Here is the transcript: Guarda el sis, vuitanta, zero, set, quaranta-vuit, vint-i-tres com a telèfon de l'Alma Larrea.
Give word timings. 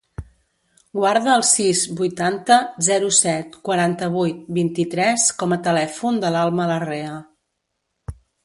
Guarda 0.99 1.35
el 1.39 1.43
sis, 1.49 1.81
vuitanta, 1.99 2.57
zero, 2.89 3.11
set, 3.19 3.59
quaranta-vuit, 3.69 4.41
vint-i-tres 4.61 5.29
com 5.43 5.55
a 5.59 5.63
telèfon 5.71 6.19
de 6.25 6.33
l'Alma 6.37 6.67
Larrea. 6.73 7.13